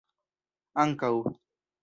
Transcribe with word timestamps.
ankaŭ 0.83 1.13